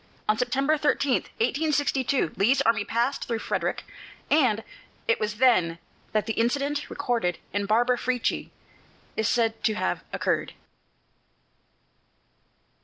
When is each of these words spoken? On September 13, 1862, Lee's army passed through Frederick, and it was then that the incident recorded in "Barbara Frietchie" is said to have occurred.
On 0.27 0.35
September 0.35 0.79
13, 0.79 1.13
1862, 1.13 2.31
Lee's 2.35 2.63
army 2.63 2.83
passed 2.83 3.27
through 3.27 3.37
Frederick, 3.37 3.83
and 4.31 4.63
it 5.07 5.19
was 5.19 5.35
then 5.35 5.77
that 6.11 6.25
the 6.25 6.33
incident 6.33 6.89
recorded 6.89 7.37
in 7.53 7.67
"Barbara 7.67 7.99
Frietchie" 7.99 8.49
is 9.15 9.27
said 9.27 9.63
to 9.63 9.75
have 9.75 10.03
occurred. 10.11 10.53